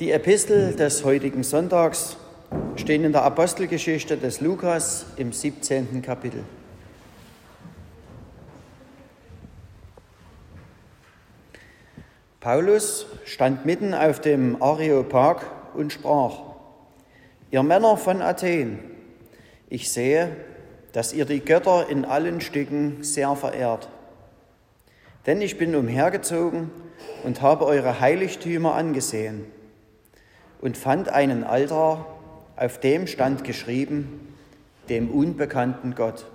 Die 0.00 0.12
Epistel 0.12 0.74
des 0.76 1.04
heutigen 1.04 1.42
Sonntags 1.42 2.16
stehen 2.76 3.04
in 3.04 3.12
der 3.12 3.22
Apostelgeschichte 3.22 4.16
des 4.16 4.40
Lukas 4.40 5.04
im 5.18 5.30
17. 5.30 6.00
Kapitel. 6.00 6.42
Paulus 12.40 13.04
stand 13.26 13.66
mitten 13.66 13.92
auf 13.92 14.22
dem 14.22 14.62
Areopag 14.62 15.44
und 15.74 15.92
sprach, 15.92 16.38
ihr 17.50 17.62
Männer 17.62 17.98
von 17.98 18.22
Athen, 18.22 18.78
ich 19.68 19.92
sehe, 19.92 20.34
dass 20.92 21.12
ihr 21.12 21.26
die 21.26 21.40
Götter 21.40 21.90
in 21.90 22.06
allen 22.06 22.40
Stücken 22.40 23.04
sehr 23.04 23.36
verehrt. 23.36 23.90
Denn 25.26 25.42
ich 25.42 25.58
bin 25.58 25.74
umhergezogen 25.74 26.70
und 27.22 27.42
habe 27.42 27.66
eure 27.66 28.00
Heiligtümer 28.00 28.74
angesehen 28.76 29.59
und 30.60 30.76
fand 30.76 31.08
einen 31.08 31.44
Altar, 31.44 32.06
auf 32.56 32.78
dem 32.80 33.06
stand 33.06 33.44
geschrieben, 33.44 34.34
dem 34.88 35.10
unbekannten 35.10 35.94
Gott. 35.94 36.26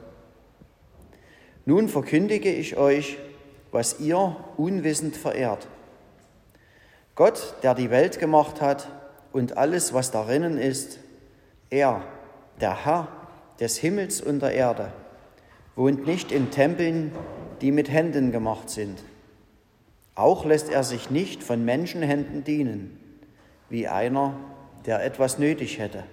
Nun 1.65 1.89
verkündige 1.89 2.51
ich 2.51 2.77
euch, 2.77 3.17
was 3.71 3.99
ihr 3.99 4.35
unwissend 4.57 5.15
verehrt. 5.17 5.67
Gott, 7.15 7.55
der 7.63 7.75
die 7.75 7.89
Welt 7.89 8.19
gemacht 8.19 8.61
hat 8.61 8.89
und 9.31 9.57
alles, 9.57 9.93
was 9.93 10.11
darinnen 10.11 10.57
ist, 10.57 10.99
er, 11.69 12.03
der 12.61 12.85
Herr 12.85 13.07
des 13.59 13.77
Himmels 13.77 14.21
und 14.21 14.41
der 14.41 14.53
Erde, 14.53 14.91
wohnt 15.75 16.07
nicht 16.07 16.31
in 16.31 16.51
Tempeln, 16.51 17.11
die 17.61 17.71
mit 17.71 17.89
Händen 17.89 18.31
gemacht 18.31 18.69
sind. 18.69 19.03
Auch 20.13 20.45
lässt 20.45 20.69
er 20.69 20.83
sich 20.83 21.09
nicht 21.09 21.43
von 21.43 21.65
Menschenhänden 21.65 22.43
dienen, 22.43 22.97
wie 23.69 23.87
einer, 23.87 24.35
der 24.85 25.03
etwas 25.03 25.39
nötig 25.39 25.79
hätte, 25.79 26.03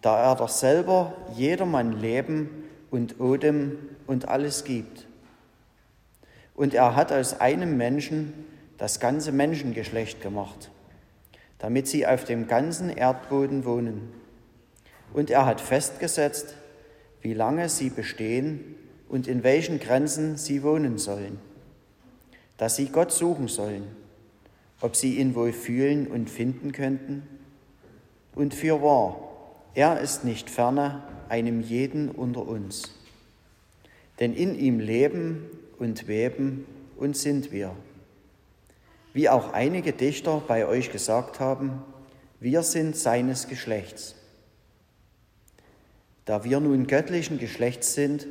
da 0.00 0.30
er 0.30 0.36
doch 0.36 0.48
selber 0.48 1.14
jedermann 1.34 2.00
Leben 2.00 2.64
und 2.90 3.20
Odem 3.20 3.78
und 4.06 4.28
alles 4.28 4.64
gibt. 4.64 5.06
Und 6.54 6.74
er 6.74 6.94
hat 6.94 7.10
aus 7.10 7.40
einem 7.40 7.76
Menschen 7.76 8.32
das 8.78 9.00
ganze 9.00 9.32
Menschengeschlecht 9.32 10.20
gemacht, 10.20 10.70
damit 11.58 11.88
sie 11.88 12.06
auf 12.06 12.24
dem 12.24 12.46
ganzen 12.46 12.90
Erdboden 12.90 13.64
wohnen. 13.64 14.12
Und 15.12 15.30
er 15.30 15.46
hat 15.46 15.60
festgesetzt, 15.60 16.54
wie 17.22 17.34
lange 17.34 17.68
sie 17.68 17.90
bestehen 17.90 18.76
und 19.08 19.26
in 19.26 19.42
welchen 19.42 19.80
Grenzen 19.80 20.36
sie 20.36 20.62
wohnen 20.62 20.98
sollen, 20.98 21.40
dass 22.56 22.76
sie 22.76 22.88
Gott 22.88 23.12
suchen 23.12 23.48
sollen, 23.48 24.03
ob 24.84 24.96
sie 24.96 25.16
ihn 25.16 25.34
wohl 25.34 25.54
fühlen 25.54 26.06
und 26.06 26.28
finden 26.28 26.72
könnten. 26.72 27.22
Und 28.34 28.52
für 28.52 28.82
wahr, 28.82 29.18
er 29.72 29.98
ist 29.98 30.24
nicht 30.24 30.50
ferne 30.50 31.02
einem 31.30 31.62
jeden 31.62 32.10
unter 32.10 32.46
uns. 32.46 32.94
Denn 34.20 34.34
in 34.34 34.54
ihm 34.54 34.80
leben 34.80 35.46
und 35.78 36.06
weben 36.06 36.66
und 36.98 37.16
sind 37.16 37.50
wir. 37.50 37.74
Wie 39.14 39.30
auch 39.30 39.54
einige 39.54 39.94
Dichter 39.94 40.42
bei 40.46 40.66
euch 40.66 40.92
gesagt 40.92 41.40
haben, 41.40 41.82
wir 42.38 42.62
sind 42.62 42.94
seines 42.94 43.48
Geschlechts. 43.48 44.16
Da 46.26 46.44
wir 46.44 46.60
nun 46.60 46.86
göttlichen 46.86 47.38
Geschlechts 47.38 47.94
sind, 47.94 48.26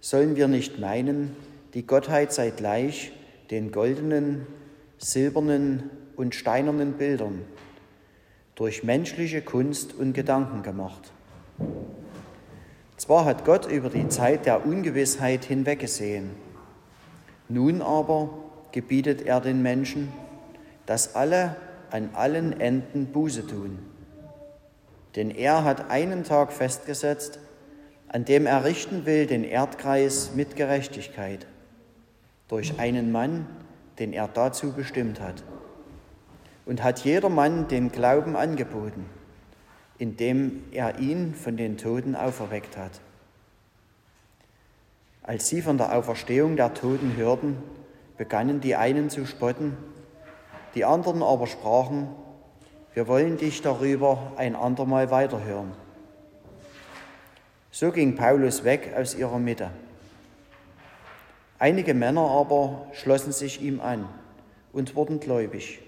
sollen 0.00 0.36
wir 0.36 0.48
nicht 0.48 0.78
meinen, 0.78 1.36
die 1.74 1.86
Gottheit 1.86 2.32
sei 2.32 2.48
gleich 2.48 3.12
den 3.50 3.72
goldenen, 3.72 4.46
silbernen 5.02 5.90
und 6.16 6.34
steinernen 6.34 6.92
Bildern 6.92 7.42
durch 8.54 8.84
menschliche 8.84 9.42
Kunst 9.42 9.94
und 9.94 10.12
Gedanken 10.12 10.62
gemacht. 10.62 11.12
Zwar 12.96 13.24
hat 13.24 13.44
Gott 13.44 13.66
über 13.66 13.90
die 13.90 14.08
Zeit 14.08 14.46
der 14.46 14.64
Ungewissheit 14.64 15.44
hinweggesehen, 15.44 16.30
nun 17.48 17.82
aber 17.82 18.30
gebietet 18.70 19.22
er 19.22 19.40
den 19.40 19.60
Menschen, 19.60 20.12
dass 20.86 21.16
alle 21.16 21.56
an 21.90 22.10
allen 22.14 22.60
Enden 22.60 23.06
Buße 23.06 23.46
tun. 23.46 23.80
Denn 25.16 25.30
er 25.30 25.64
hat 25.64 25.90
einen 25.90 26.22
Tag 26.22 26.52
festgesetzt, 26.52 27.40
an 28.08 28.24
dem 28.24 28.46
er 28.46 28.64
richten 28.64 29.04
will 29.04 29.26
den 29.26 29.42
Erdkreis 29.42 30.30
mit 30.34 30.54
Gerechtigkeit 30.54 31.46
durch 32.48 32.78
einen 32.78 33.10
Mann, 33.10 33.46
den 33.98 34.12
er 34.12 34.28
dazu 34.28 34.72
bestimmt 34.72 35.20
hat. 35.20 35.42
Und 36.64 36.82
hat 36.82 37.00
jedermann 37.00 37.68
den 37.68 37.90
Glauben 37.90 38.36
angeboten, 38.36 39.06
indem 39.98 40.64
er 40.72 40.98
ihn 40.98 41.34
von 41.34 41.56
den 41.56 41.76
Toten 41.76 42.14
auferweckt 42.14 42.76
hat. 42.76 43.00
Als 45.22 45.48
sie 45.48 45.62
von 45.62 45.78
der 45.78 45.96
Auferstehung 45.96 46.56
der 46.56 46.74
Toten 46.74 47.16
hörten, 47.16 47.56
begannen 48.16 48.60
die 48.60 48.76
einen 48.76 49.10
zu 49.10 49.26
spotten, 49.26 49.76
die 50.74 50.84
anderen 50.84 51.22
aber 51.22 51.46
sprachen, 51.46 52.08
wir 52.94 53.08
wollen 53.08 53.36
dich 53.38 53.62
darüber 53.62 54.32
ein 54.36 54.54
andermal 54.54 55.10
weiterhören. 55.10 55.72
So 57.70 57.90
ging 57.90 58.16
Paulus 58.16 58.64
weg 58.64 58.92
aus 58.96 59.14
ihrer 59.14 59.38
Mitte. 59.38 59.70
Einige 61.62 61.94
Männer 61.94 62.22
aber 62.22 62.88
schlossen 62.92 63.30
sich 63.30 63.62
ihm 63.62 63.80
an 63.80 64.08
und 64.72 64.96
wurden 64.96 65.20
gläubig. 65.20 65.78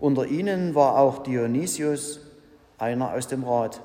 Unter 0.00 0.26
ihnen 0.26 0.74
war 0.74 0.98
auch 0.98 1.22
Dionysius, 1.22 2.18
einer 2.76 3.14
aus 3.14 3.28
dem 3.28 3.44
Rat, 3.44 3.80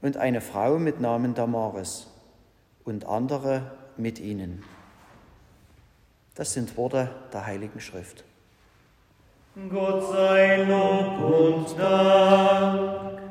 und 0.00 0.16
eine 0.16 0.40
Frau 0.40 0.78
mit 0.78 1.02
Namen 1.02 1.34
Damaris 1.34 2.06
und 2.86 3.04
andere 3.04 3.72
mit 3.98 4.18
ihnen. 4.18 4.64
Das 6.34 6.54
sind 6.54 6.78
Worte 6.78 7.10
der 7.34 7.44
Heiligen 7.44 7.80
Schrift. 7.80 8.24
Gott 9.68 10.02
sei 10.12 10.62
Lob 10.62 11.20
und 11.20 11.78
Dank. 11.78 13.25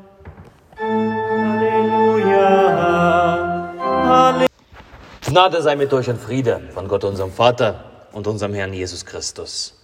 Gnade 5.36 5.60
sei 5.60 5.76
mit 5.76 5.92
euch 5.92 6.08
und 6.08 6.18
Friede 6.18 6.62
von 6.72 6.88
Gott, 6.88 7.04
unserem 7.04 7.30
Vater 7.30 7.84
und 8.12 8.26
unserem 8.26 8.54
Herrn 8.54 8.72
Jesus 8.72 9.04
Christus. 9.04 9.74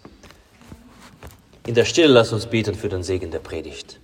In 1.67 1.75
der 1.75 1.85
Stille 1.85 2.07
lasst 2.07 2.33
uns 2.33 2.47
beten 2.47 2.75
für 2.75 2.89
den 2.89 3.03
Segen 3.03 3.31
der 3.31 3.41
Predigt. 3.41 4.01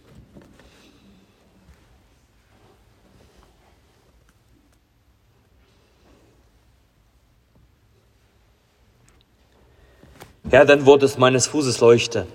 Herr, 10.50 10.66
dein 10.66 10.84
Wort 10.84 11.03
ist 11.03 11.19
meines 11.19 11.47
Fußes 11.47 11.80
Leuchte 11.80 12.26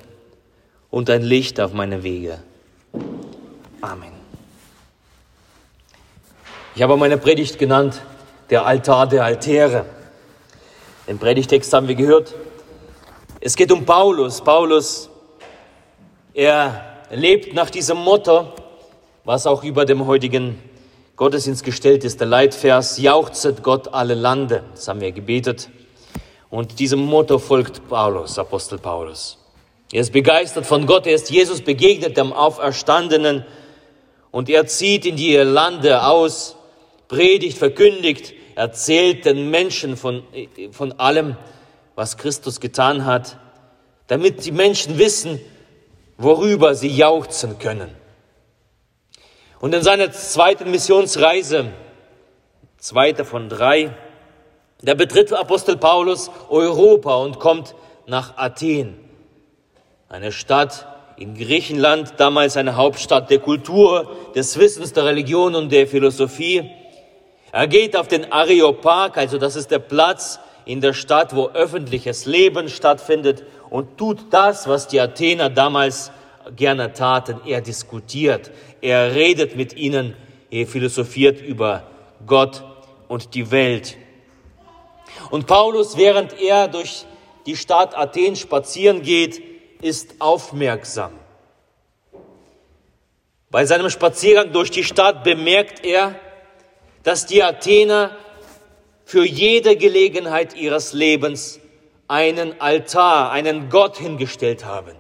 und 0.89 1.11
ein 1.11 1.21
Licht 1.21 1.59
auf 1.59 1.71
meine 1.71 2.01
Wege. 2.01 2.39
Amen. 3.79 4.13
Ich 6.73 6.81
habe 6.81 6.97
meine 6.97 7.19
Predigt 7.19 7.59
genannt, 7.59 8.01
der 8.53 8.67
Altar 8.67 9.07
der 9.07 9.25
Altäre. 9.25 9.83
Den 11.07 11.17
Predigtext 11.17 11.73
haben 11.73 11.87
wir 11.87 11.95
gehört. 11.95 12.35
Es 13.41 13.55
geht 13.55 13.71
um 13.71 13.83
Paulus. 13.83 14.41
Paulus, 14.41 15.09
er 16.35 16.99
lebt 17.09 17.55
nach 17.55 17.71
diesem 17.71 17.97
Motto, 17.97 18.53
was 19.23 19.47
auch 19.47 19.63
über 19.63 19.85
dem 19.85 20.05
heutigen 20.05 20.61
Gottesdienst 21.15 21.63
gestellt 21.63 22.03
ist, 22.03 22.19
der 22.19 22.27
Leitvers, 22.27 22.99
jauchzet 22.99 23.63
Gott 23.63 23.91
alle 23.91 24.13
Lande. 24.13 24.61
Das 24.75 24.87
haben 24.87 25.01
wir 25.01 25.11
gebetet. 25.11 25.71
Und 26.51 26.77
diesem 26.77 26.99
Motto 26.99 27.39
folgt 27.39 27.89
Paulus, 27.89 28.37
Apostel 28.37 28.77
Paulus. 28.77 29.39
Er 29.91 30.01
ist 30.01 30.13
begeistert 30.13 30.67
von 30.67 30.85
Gott, 30.85 31.07
er 31.07 31.15
ist 31.15 31.31
Jesus 31.31 31.61
begegnet, 31.61 32.17
dem 32.17 32.31
Auferstandenen, 32.31 33.47
und 34.29 34.47
er 34.47 34.67
zieht 34.67 35.07
in 35.07 35.15
die 35.15 35.37
Lande 35.37 36.05
aus, 36.05 36.55
predigt, 37.07 37.57
verkündigt, 37.57 38.35
erzählt 38.55 39.25
den 39.25 39.49
Menschen 39.49 39.97
von, 39.97 40.23
von 40.71 40.93
allem, 40.93 41.35
was 41.95 42.17
Christus 42.17 42.59
getan 42.59 43.05
hat, 43.05 43.37
damit 44.07 44.45
die 44.45 44.51
Menschen 44.51 44.97
wissen, 44.97 45.39
worüber 46.17 46.75
sie 46.75 46.89
jauchzen 46.89 47.59
können. 47.59 47.89
Und 49.59 49.73
in 49.73 49.81
seiner 49.81 50.11
zweiten 50.11 50.71
Missionsreise, 50.71 51.71
zweite 52.77 53.25
von 53.25 53.49
drei, 53.49 53.95
da 54.81 54.93
betritt 54.93 55.31
Apostel 55.31 55.77
Paulus 55.77 56.29
Europa 56.49 57.15
und 57.15 57.39
kommt 57.39 57.75
nach 58.05 58.37
Athen, 58.37 58.99
eine 60.09 60.31
Stadt 60.31 60.85
in 61.17 61.35
Griechenland, 61.35 62.15
damals 62.17 62.57
eine 62.57 62.75
Hauptstadt 62.75 63.29
der 63.29 63.39
Kultur, 63.39 64.11
des 64.35 64.57
Wissens, 64.59 64.93
der 64.93 65.05
Religion 65.05 65.55
und 65.55 65.71
der 65.71 65.87
Philosophie. 65.87 66.69
Er 67.53 67.67
geht 67.67 67.95
auf 67.95 68.07
den 68.07 68.31
Areopag, 68.31 69.15
also 69.15 69.37
das 69.37 69.55
ist 69.55 69.69
der 69.69 69.77
Platz 69.77 70.39
in 70.65 70.81
der 70.81 70.93
Stadt, 70.93 71.35
wo 71.35 71.49
öffentliches 71.49 72.25
Leben 72.25 72.67
stattfindet 72.67 73.43
und 73.69 73.95
tut 73.99 74.33
das, 74.33 74.67
was 74.67 74.87
die 74.87 74.99
Athener 74.99 75.51
damals 75.51 76.11
gerne 76.55 76.93
taten. 76.93 77.39
Er 77.45 77.61
diskutiert, 77.61 78.49
er 78.81 79.13
redet 79.13 79.55
mit 79.55 79.77
ihnen, 79.77 80.15
er 80.49 80.65
philosophiert 80.65 81.41
über 81.41 81.83
Gott 82.25 82.63
und 83.07 83.35
die 83.35 83.51
Welt. 83.51 83.97
Und 85.29 85.45
Paulus, 85.45 85.95
während 85.95 86.33
er 86.41 86.67
durch 86.67 87.05
die 87.45 87.55
Stadt 87.55 87.95
Athen 87.95 88.35
spazieren 88.35 89.03
geht, 89.03 89.39
ist 89.79 90.15
aufmerksam. 90.17 91.11
Bei 93.51 93.63
seinem 93.67 93.91
Spaziergang 93.91 94.51
durch 94.51 94.71
die 94.71 94.83
Stadt 94.83 95.23
bemerkt 95.23 95.85
er, 95.85 96.15
dass 97.03 97.25
die 97.25 97.43
Athener 97.43 98.11
für 99.05 99.25
jede 99.25 99.75
Gelegenheit 99.75 100.55
ihres 100.55 100.93
Lebens 100.93 101.59
einen 102.07 102.59
Altar, 102.59 103.31
einen 103.31 103.69
Gott 103.69 103.97
hingestellt 103.97 104.65
haben. 104.65 104.95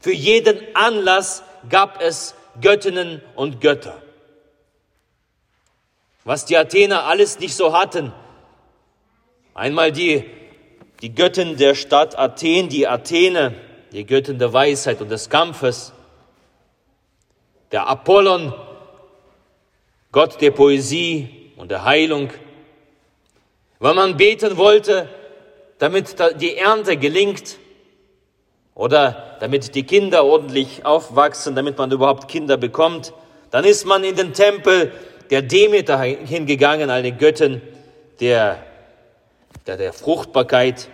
Für 0.00 0.12
jeden 0.12 0.58
Anlass 0.74 1.42
gab 1.68 2.00
es 2.00 2.34
Göttinnen 2.60 3.22
und 3.34 3.60
Götter. 3.60 4.00
Was 6.24 6.46
die 6.46 6.56
Athener 6.56 7.04
alles 7.04 7.38
nicht 7.38 7.54
so 7.54 7.76
hatten. 7.76 8.12
Einmal 9.54 9.92
die, 9.92 10.24
die 11.00 11.14
Göttin 11.14 11.56
der 11.56 11.74
Stadt 11.74 12.18
Athen, 12.18 12.68
die 12.68 12.88
Athene, 12.88 13.54
die 13.92 14.06
Göttin 14.06 14.38
der 14.38 14.52
Weisheit 14.52 15.00
und 15.00 15.10
des 15.10 15.28
Kampfes. 15.28 15.92
Der 17.72 17.86
Apollon, 17.86 18.54
Gott 20.14 20.40
der 20.40 20.52
Poesie 20.52 21.50
und 21.56 21.72
der 21.72 21.84
Heilung. 21.84 22.30
Wenn 23.80 23.96
man 23.96 24.16
beten 24.16 24.56
wollte, 24.56 25.08
damit 25.80 26.14
die 26.40 26.56
Ernte 26.56 26.96
gelingt 26.96 27.58
oder 28.76 29.36
damit 29.40 29.74
die 29.74 29.82
Kinder 29.82 30.24
ordentlich 30.24 30.86
aufwachsen, 30.86 31.56
damit 31.56 31.78
man 31.78 31.90
überhaupt 31.90 32.28
Kinder 32.28 32.56
bekommt, 32.56 33.12
dann 33.50 33.64
ist 33.64 33.86
man 33.86 34.04
in 34.04 34.14
den 34.14 34.32
Tempel 34.32 34.92
der 35.30 35.42
Demeter 35.42 35.98
hingegangen, 35.98 36.90
eine 36.90 37.10
Göttin 37.10 37.60
der, 38.20 38.64
der, 39.66 39.76
der 39.76 39.92
Fruchtbarkeit. 39.92 40.90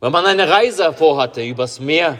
Wenn 0.00 0.10
man 0.10 0.26
eine 0.26 0.48
Reise 0.48 0.92
vorhatte 0.92 1.44
übers 1.44 1.78
Meer, 1.78 2.18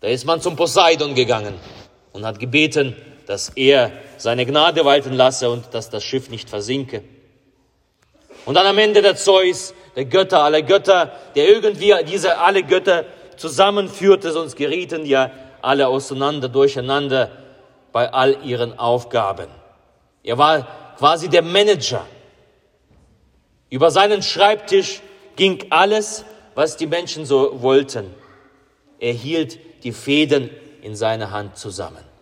da 0.00 0.08
ist 0.08 0.24
man 0.24 0.40
zum 0.40 0.56
Poseidon 0.56 1.14
gegangen 1.14 1.52
und 2.14 2.24
hat 2.24 2.38
gebeten, 2.38 2.96
dass 3.26 3.50
er 3.50 3.92
seine 4.16 4.46
Gnade 4.46 4.84
walten 4.84 5.14
lasse 5.14 5.50
und 5.50 5.72
dass 5.72 5.90
das 5.90 6.04
Schiff 6.04 6.28
nicht 6.30 6.48
versinke. 6.48 7.02
Und 8.44 8.54
dann 8.54 8.66
am 8.66 8.78
Ende 8.78 9.00
der 9.02 9.16
Zeus, 9.16 9.74
der 9.96 10.04
Götter 10.04 10.42
aller 10.42 10.62
Götter, 10.62 11.12
der 11.34 11.48
irgendwie 11.48 11.94
diese 12.06 12.38
alle 12.38 12.62
Götter 12.62 13.04
zusammenführte, 13.36 14.32
sonst 14.32 14.56
gerieten 14.56 15.06
ja 15.06 15.30
alle 15.62 15.88
auseinander, 15.88 16.48
durcheinander 16.48 17.30
bei 17.92 18.12
all 18.12 18.44
ihren 18.44 18.78
Aufgaben. 18.78 19.48
Er 20.22 20.36
war 20.36 20.66
quasi 20.98 21.28
der 21.28 21.42
Manager. 21.42 22.06
Über 23.70 23.90
seinen 23.90 24.22
Schreibtisch 24.22 25.00
ging 25.36 25.66
alles, 25.70 26.24
was 26.54 26.76
die 26.76 26.86
Menschen 26.86 27.24
so 27.24 27.62
wollten. 27.62 28.14
Er 28.98 29.12
hielt 29.12 29.58
die 29.84 29.92
Fäden 29.92 30.50
in 30.82 30.94
seiner 30.96 31.30
Hand 31.30 31.56
zusammen. 31.56 32.13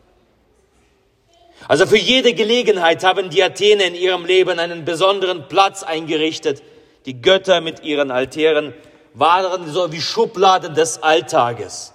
Also 1.69 1.87
für 1.87 1.99
jede 1.99 2.34
Gelegenheit 2.34 3.04
haben 3.04 3.31
die 3.31 3.43
Athener 3.43 3.84
in 3.84 3.94
ihrem 3.94 4.25
Leben 4.25 4.58
einen 4.58 4.84
besonderen 4.84 5.49
Platz 5.49 5.82
eingerichtet. 5.82 6.62
Die 7.06 7.20
Götter 7.20 7.60
mit 7.60 7.82
ihren 7.82 8.10
Altären 8.10 8.75
waren 9.14 9.70
so 9.70 9.93
wie 9.93 10.00
Schubladen 10.00 10.75
des 10.75 11.02
Alltages. 11.02 11.93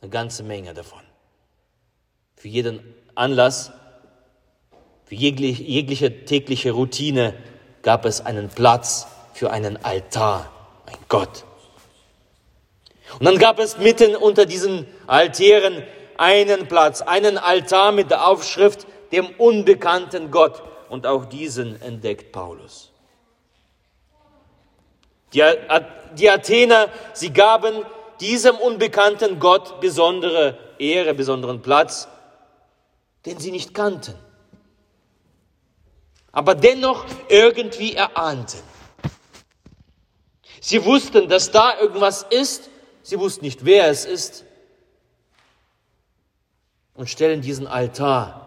Eine 0.00 0.10
ganze 0.10 0.42
Menge 0.42 0.74
davon. 0.74 1.00
Für 2.36 2.48
jeden 2.48 2.80
Anlass, 3.14 3.72
für 5.06 5.14
jegliche, 5.14 5.62
jegliche 5.62 6.24
tägliche 6.24 6.72
Routine 6.72 7.34
gab 7.82 8.04
es 8.04 8.20
einen 8.20 8.48
Platz 8.48 9.06
für 9.32 9.50
einen 9.50 9.82
Altar, 9.84 10.50
ein 10.86 10.96
Gott. 11.08 11.44
Und 13.18 13.26
dann 13.26 13.38
gab 13.38 13.58
es 13.58 13.78
mitten 13.78 14.16
unter 14.16 14.46
diesen 14.46 14.86
Altären 15.06 15.82
einen 16.18 16.68
Platz, 16.68 17.02
einen 17.02 17.38
Altar 17.38 17.92
mit 17.92 18.10
der 18.10 18.26
Aufschrift 18.26 18.86
dem 19.12 19.26
unbekannten 19.38 20.30
Gott. 20.30 20.62
Und 20.88 21.06
auch 21.06 21.24
diesen 21.24 21.80
entdeckt 21.82 22.30
Paulus. 22.32 22.92
Die, 25.32 25.42
die 26.16 26.30
Athener, 26.30 26.88
sie 27.12 27.32
gaben 27.32 27.84
diesem 28.20 28.56
unbekannten 28.56 29.40
Gott 29.40 29.80
besondere 29.80 30.58
Ehre, 30.78 31.14
besonderen 31.14 31.62
Platz, 31.62 32.08
den 33.26 33.38
sie 33.38 33.50
nicht 33.50 33.74
kannten. 33.74 34.14
Aber 36.30 36.54
dennoch 36.54 37.04
irgendwie 37.28 37.94
erahnten. 37.94 38.58
Sie 40.60 40.84
wussten, 40.84 41.28
dass 41.28 41.50
da 41.50 41.78
irgendwas 41.78 42.24
ist, 42.30 42.70
sie 43.02 43.18
wussten 43.18 43.44
nicht, 43.44 43.64
wer 43.64 43.88
es 43.88 44.04
ist, 44.04 44.44
und 46.94 47.10
stellen 47.10 47.40
diesen 47.40 47.66
Altar 47.66 48.44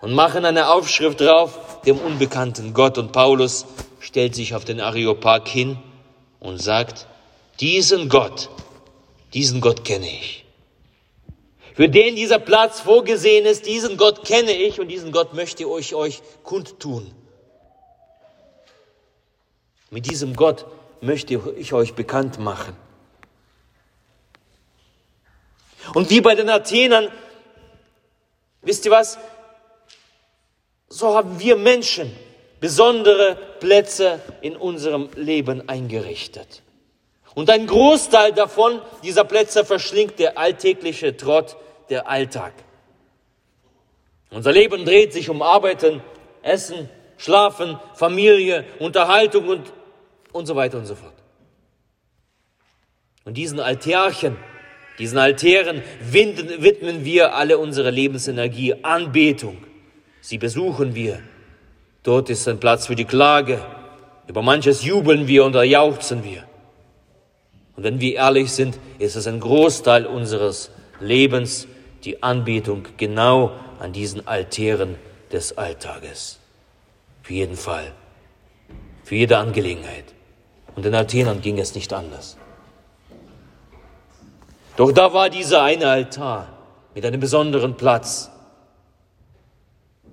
und 0.00 0.12
machen 0.12 0.44
eine 0.44 0.68
Aufschrift 0.68 1.20
drauf, 1.20 1.82
dem 1.82 1.98
unbekannten 1.98 2.74
Gott. 2.74 2.98
Und 2.98 3.12
Paulus 3.12 3.66
stellt 4.00 4.34
sich 4.34 4.54
auf 4.54 4.64
den 4.64 4.80
Areopag 4.80 5.46
hin 5.46 5.78
und 6.40 6.60
sagt, 6.60 7.06
diesen 7.60 8.08
Gott, 8.08 8.48
diesen 9.34 9.60
Gott 9.60 9.84
kenne 9.84 10.08
ich. 10.08 10.44
Für 11.74 11.88
den 11.88 12.16
dieser 12.16 12.38
Platz 12.38 12.80
vorgesehen 12.80 13.46
ist, 13.46 13.66
diesen 13.66 13.96
Gott 13.96 14.24
kenne 14.24 14.52
ich 14.52 14.80
und 14.80 14.88
diesen 14.88 15.12
Gott 15.12 15.34
möchte 15.34 15.62
ich 15.62 15.94
euch 15.94 16.20
kundtun. 16.42 17.12
Mit 19.90 20.10
diesem 20.10 20.34
Gott 20.34 20.66
möchte 21.00 21.40
ich 21.56 21.72
euch 21.72 21.94
bekannt 21.94 22.38
machen. 22.38 22.76
Und 25.94 26.10
wie 26.10 26.20
bei 26.20 26.34
den 26.34 26.48
Athenern 26.48 27.08
Wisst 28.62 28.84
ihr 28.84 28.90
was? 28.90 29.18
So 30.88 31.14
haben 31.14 31.38
wir 31.38 31.56
Menschen 31.56 32.14
besondere 32.60 33.36
Plätze 33.58 34.20
in 34.42 34.56
unserem 34.56 35.08
Leben 35.14 35.68
eingerichtet. 35.68 36.62
Und 37.34 37.48
ein 37.48 37.66
Großteil 37.66 38.32
davon, 38.32 38.82
dieser 39.02 39.24
Plätze, 39.24 39.64
verschlingt 39.64 40.18
der 40.18 40.36
alltägliche 40.36 41.16
Trott, 41.16 41.56
der 41.88 42.08
Alltag. 42.08 42.52
Unser 44.30 44.52
Leben 44.52 44.84
dreht 44.84 45.12
sich 45.12 45.30
um 45.30 45.42
Arbeiten, 45.42 46.02
Essen, 46.42 46.88
Schlafen, 47.16 47.78
Familie, 47.94 48.64
Unterhaltung 48.78 49.48
und, 49.48 49.72
und 50.32 50.46
so 50.46 50.56
weiter 50.56 50.78
und 50.78 50.86
so 50.86 50.94
fort. 50.94 51.14
Und 53.24 53.34
diesen 53.34 53.60
Altärchen, 53.60 54.36
diesen 55.00 55.18
Altären 55.18 55.82
widmen 56.02 57.04
wir 57.04 57.34
alle 57.34 57.56
unsere 57.56 57.90
Lebensenergie, 57.90 58.74
Anbetung. 58.82 59.56
Sie 60.20 60.36
besuchen 60.36 60.94
wir. 60.94 61.20
Dort 62.02 62.28
ist 62.28 62.46
ein 62.46 62.60
Platz 62.60 62.86
für 62.86 62.94
die 62.94 63.06
Klage. 63.06 63.64
Über 64.28 64.42
manches 64.42 64.84
jubeln 64.84 65.26
wir 65.26 65.44
und 65.44 65.54
jauchzen 65.54 66.22
wir. 66.22 66.44
Und 67.76 67.84
wenn 67.84 67.98
wir 67.98 68.14
ehrlich 68.14 68.52
sind, 68.52 68.78
ist 68.98 69.16
es 69.16 69.26
ein 69.26 69.40
Großteil 69.40 70.04
unseres 70.04 70.70
Lebens, 71.00 71.66
die 72.04 72.22
Anbetung 72.22 72.84
genau 72.98 73.52
an 73.78 73.94
diesen 73.94 74.26
Altären 74.28 74.96
des 75.32 75.56
Alltages. 75.56 76.38
Für 77.22 77.32
jeden 77.32 77.56
Fall. 77.56 77.92
Für 79.04 79.14
jede 79.14 79.38
Angelegenheit. 79.38 80.04
Und 80.76 80.84
den 80.84 80.94
Athenern 80.94 81.40
ging 81.40 81.58
es 81.58 81.74
nicht 81.74 81.92
anders. 81.94 82.36
Doch 84.80 84.92
da 84.92 85.12
war 85.12 85.28
dieser 85.28 85.62
eine 85.62 85.90
Altar 85.90 86.48
mit 86.94 87.04
einem 87.04 87.20
besonderen 87.20 87.76
Platz, 87.76 88.30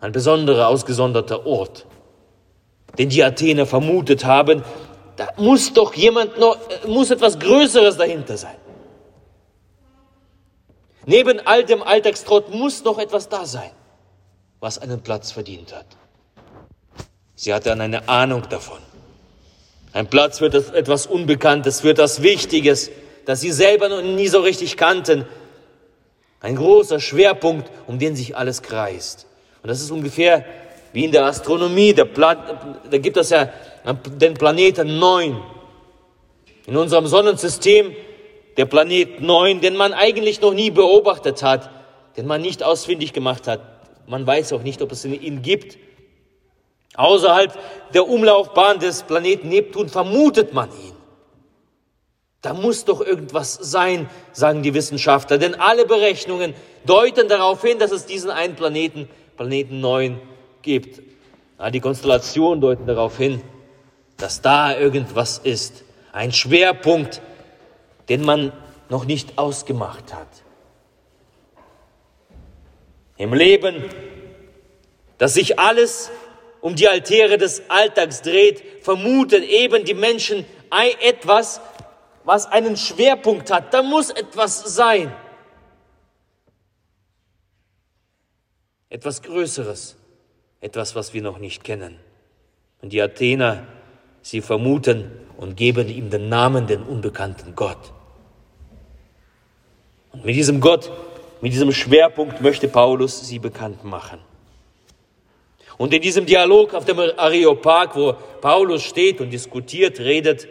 ein 0.01 0.11
besonderer, 0.11 0.67
ausgesonderter 0.67 1.45
Ort, 1.45 1.85
den 2.97 3.07
die 3.07 3.23
Athener 3.23 3.65
vermutet 3.65 4.25
haben, 4.25 4.65
da 5.15 5.29
muss 5.37 5.71
doch 5.71 5.93
jemand 5.93 6.37
noch, 6.37 6.57
äh, 6.69 6.85
muss 6.85 7.11
etwas 7.11 7.39
Größeres 7.39 7.95
dahinter 7.95 8.35
sein. 8.35 8.57
Neben 11.05 11.39
all 11.47 11.63
dem 11.63 11.81
Alltagstrott 11.81 12.53
muss 12.53 12.83
noch 12.83 12.99
etwas 12.99 13.29
da 13.29 13.45
sein, 13.45 13.71
was 14.59 14.79
einen 14.79 14.99
Platz 14.99 15.31
verdient 15.31 15.73
hat. 15.73 15.85
Sie 17.35 17.53
hatten 17.53 17.79
eine 17.79 18.09
Ahnung 18.09 18.43
davon. 18.49 18.79
Ein 19.93 20.07
Platz 20.07 20.39
für 20.39 20.47
etwas 20.47 21.07
Unbekanntes, 21.07 21.79
für 21.79 21.91
etwas 21.91 22.21
Wichtiges, 22.21 22.91
das 23.27 23.41
sie 23.41 23.51
selber 23.51 23.89
noch 23.89 24.01
nie 24.01 24.29
so 24.29 24.39
richtig 24.39 24.77
kannten. 24.77 25.25
Ein 26.39 26.55
großer 26.55 27.01
Schwerpunkt, 27.01 27.69
um 27.85 27.99
den 27.99 28.15
sich 28.15 28.37
alles 28.37 28.61
kreist. 28.61 29.27
Und 29.61 29.67
das 29.67 29.81
ist 29.81 29.91
ungefähr 29.91 30.45
wie 30.93 31.03
in 31.03 31.11
der 31.11 31.25
Astronomie. 31.25 31.93
Der 31.93 32.05
da 32.05 32.97
gibt 32.97 33.17
es 33.17 33.29
ja 33.29 33.49
den 34.21 34.33
Planeten 34.35 34.97
neun. 34.97 35.43
In 36.67 36.77
unserem 36.77 37.05
Sonnensystem, 37.05 37.93
der 38.55 38.65
Planet 38.65 39.19
9, 39.19 39.59
den 39.59 39.75
man 39.75 39.91
eigentlich 39.91 40.39
noch 40.39 40.53
nie 40.53 40.71
beobachtet 40.71 41.43
hat, 41.43 41.69
den 42.15 42.27
man 42.27 42.41
nicht 42.41 42.63
ausfindig 42.63 43.11
gemacht 43.11 43.45
hat. 43.45 43.59
Man 44.07 44.25
weiß 44.25 44.53
auch 44.53 44.63
nicht, 44.63 44.81
ob 44.81 44.93
es 44.93 45.03
ihn 45.03 45.41
gibt. 45.41 45.77
Außerhalb 46.95 47.51
der 47.93 48.07
Umlaufbahn 48.07 48.79
des 48.79 49.03
Planeten 49.03 49.49
Neptun 49.49 49.89
vermutet 49.89 50.53
man 50.53 50.69
ihn. 50.69 50.96
Da 52.41 52.53
muss 52.53 52.85
doch 52.85 53.01
irgendwas 53.01 53.55
sein, 53.55 54.09
sagen 54.31 54.63
die 54.63 54.73
Wissenschaftler, 54.73 55.37
denn 55.37 55.55
alle 55.55 55.85
Berechnungen 55.85 56.53
deuten 56.85 57.27
darauf 57.27 57.61
hin, 57.61 57.79
dass 57.79 57.91
es 57.91 58.05
diesen 58.05 58.29
einen 58.29 58.55
Planeten, 58.55 59.09
Planeten 59.35 59.81
9, 59.81 60.19
gibt. 60.61 61.01
Die 61.71 61.79
Konstellationen 61.79 62.61
deuten 62.61 62.85
darauf 62.85 63.17
hin, 63.17 63.41
dass 64.17 64.41
da 64.41 64.77
irgendwas 64.77 65.39
ist, 65.39 65.83
ein 66.11 66.31
Schwerpunkt, 66.31 67.21
den 68.09 68.23
man 68.23 68.53
noch 68.89 69.05
nicht 69.05 69.37
ausgemacht 69.37 70.13
hat. 70.13 70.27
Im 73.17 73.33
Leben, 73.33 73.83
dass 75.17 75.33
sich 75.33 75.57
alles 75.57 76.11
um 76.61 76.75
die 76.75 76.87
Altäre 76.87 77.37
des 77.37 77.63
Alltags 77.69 78.21
dreht, 78.21 78.63
vermuten 78.83 79.43
eben 79.43 79.83
die 79.85 79.95
Menschen 79.95 80.45
etwas, 81.01 81.61
was 82.27 82.45
einen 82.45 82.75
Schwerpunkt 82.75 83.49
hat. 83.51 83.73
Da 83.73 83.81
muss 83.81 84.09
etwas 84.09 84.75
sein. 84.75 85.13
Etwas 88.89 89.21
Größeres, 89.21 89.95
etwas, 90.59 90.93
was 90.93 91.13
wir 91.13 91.21
noch 91.21 91.37
nicht 91.37 91.63
kennen. 91.63 91.97
Und 92.81 92.91
die 92.91 93.01
Athener, 93.01 93.65
sie 94.21 94.41
vermuten 94.41 95.09
und 95.37 95.55
geben 95.55 95.87
ihm 95.87 96.09
den 96.09 96.27
Namen, 96.27 96.67
den 96.67 96.83
unbekannten 96.83 97.55
Gott. 97.55 97.93
Und 100.11 100.25
mit 100.25 100.35
diesem 100.35 100.59
Gott, 100.59 100.91
mit 101.39 101.53
diesem 101.53 101.71
Schwerpunkt 101.71 102.41
möchte 102.41 102.67
Paulus 102.67 103.25
sie 103.25 103.39
bekannt 103.39 103.85
machen. 103.85 104.19
Und 105.77 105.93
in 105.93 106.01
diesem 106.01 106.25
Dialog 106.25 106.73
auf 106.73 106.83
dem 106.83 106.99
Areopag, 106.99 107.95
wo 107.95 108.13
Paulus 108.41 108.83
steht 108.83 109.21
und 109.21 109.29
diskutiert, 109.29 110.01
redet, 110.01 110.45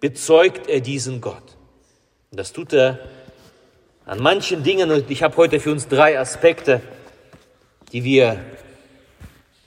bezeugt 0.00 0.68
er 0.68 0.80
diesen 0.80 1.20
Gott. 1.20 1.42
Und 2.30 2.40
das 2.40 2.52
tut 2.52 2.72
er 2.72 2.98
an 4.06 4.20
manchen 4.20 4.62
Dingen. 4.62 4.90
Und 4.90 5.10
ich 5.10 5.22
habe 5.22 5.36
heute 5.36 5.60
für 5.60 5.70
uns 5.70 5.88
drei 5.88 6.18
Aspekte, 6.18 6.80
die 7.92 8.04
wir 8.04 8.40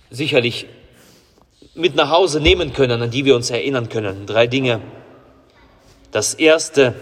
sicherlich 0.09 0.67
mit 1.75 1.95
nach 1.95 2.09
Hause 2.09 2.39
nehmen 2.39 2.73
können, 2.73 3.01
an 3.01 3.11
die 3.11 3.25
wir 3.25 3.35
uns 3.35 3.49
erinnern 3.49 3.89
können. 3.89 4.25
Drei 4.25 4.47
Dinge. 4.47 4.81
Das 6.11 6.33
erste, 6.33 6.93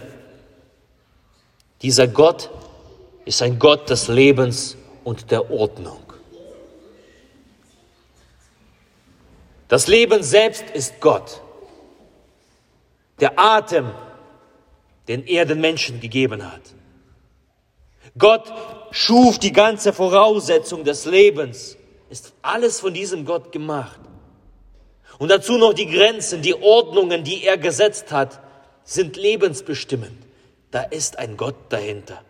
dieser 1.81 2.07
Gott 2.07 2.49
ist 3.25 3.41
ein 3.41 3.59
Gott 3.59 3.89
des 3.89 4.07
Lebens 4.07 4.77
und 5.03 5.31
der 5.31 5.51
Ordnung. 5.51 5.99
Das 9.67 9.87
Leben 9.87 10.21
selbst 10.23 10.69
ist 10.73 10.99
Gott 10.99 11.41
der 13.21 13.39
Atem, 13.39 13.91
den 15.07 15.25
er 15.25 15.45
den 15.45 15.61
Menschen 15.61 16.01
gegeben 16.01 16.51
hat. 16.51 16.61
Gott 18.17 18.51
schuf 18.89 19.39
die 19.39 19.53
ganze 19.53 19.93
Voraussetzung 19.93 20.83
des 20.83 21.05
Lebens, 21.05 21.77
ist 22.09 22.33
alles 22.41 22.79
von 22.81 22.93
diesem 22.93 23.25
Gott 23.25 23.51
gemacht. 23.51 23.99
Und 25.17 25.29
dazu 25.29 25.57
noch 25.57 25.73
die 25.73 25.85
Grenzen, 25.85 26.41
die 26.41 26.55
Ordnungen, 26.55 27.23
die 27.23 27.43
er 27.43 27.57
gesetzt 27.57 28.11
hat, 28.11 28.41
sind 28.83 29.15
lebensbestimmend. 29.15 30.17
Da 30.71 30.81
ist 30.81 31.19
ein 31.19 31.37
Gott 31.37 31.55
dahinter. 31.69 32.21